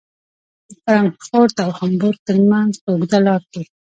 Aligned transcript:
د 0.67 0.71
فرانکفورت 0.83 1.55
او 1.65 1.69
هامبورګ 1.77 2.17
ترمنځ 2.27 2.71
په 2.83 2.89
اوږده 2.93 3.19
لاره 3.25 3.47
کې. 3.51 3.63